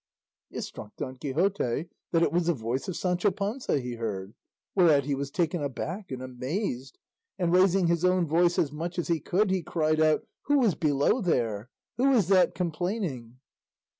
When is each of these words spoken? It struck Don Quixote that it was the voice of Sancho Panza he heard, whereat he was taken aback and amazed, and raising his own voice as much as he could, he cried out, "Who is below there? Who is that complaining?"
It 0.49 0.61
struck 0.63 0.95
Don 0.95 1.17
Quixote 1.17 1.87
that 2.11 2.23
it 2.23 2.31
was 2.31 2.47
the 2.47 2.55
voice 2.55 2.87
of 2.87 2.95
Sancho 2.95 3.29
Panza 3.29 3.77
he 3.79 3.93
heard, 3.97 4.33
whereat 4.73 5.03
he 5.05 5.13
was 5.13 5.29
taken 5.29 5.61
aback 5.61 6.09
and 6.11 6.23
amazed, 6.23 6.97
and 7.37 7.53
raising 7.53 7.85
his 7.85 8.03
own 8.03 8.25
voice 8.25 8.57
as 8.57 8.71
much 8.71 8.97
as 8.97 9.09
he 9.09 9.19
could, 9.19 9.51
he 9.51 9.61
cried 9.61 9.99
out, 9.99 10.25
"Who 10.45 10.63
is 10.63 10.73
below 10.73 11.21
there? 11.21 11.69
Who 11.97 12.11
is 12.13 12.29
that 12.29 12.55
complaining?" 12.55 13.37